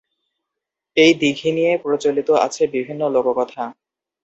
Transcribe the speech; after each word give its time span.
এই 0.97 1.11
দিঘি 1.21 1.49
নিয়ে 1.51 1.73
প্রচলিত 1.83 2.29
আছে 2.45 2.63
বিভিন্ন 2.75 3.01
লোককথা। 3.15 3.63